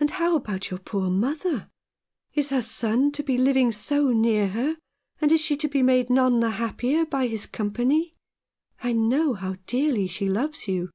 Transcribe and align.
"And 0.00 0.10
how 0.10 0.34
about 0.34 0.70
your 0.70 0.80
poor 0.80 1.08
mother? 1.08 1.70
Is 2.34 2.50
her 2.50 2.60
son 2.62 3.12
to 3.12 3.22
be 3.22 3.38
living 3.38 3.70
so 3.70 4.08
near 4.08 4.48
her, 4.48 4.76
and 5.20 5.30
is 5.30 5.40
she 5.40 5.56
to 5.58 5.68
be 5.68 5.82
made 5.82 6.10
none 6.10 6.40
the 6.40 6.50
happier 6.50 7.06
by 7.06 7.28
his 7.28 7.46
company? 7.46 8.16
I 8.82 8.92
know 8.92 9.34
how 9.34 9.54
dearly 9.66 10.08
she 10.08 10.28
loves 10.28 10.66
you." 10.66 10.90